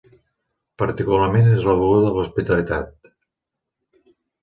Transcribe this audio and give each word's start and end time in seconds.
Particularment, 0.83 1.51
és 1.59 1.63
la 1.69 1.77
beguda 1.83 2.01
de 2.09 2.17
l'hospitalitat. 2.17 3.15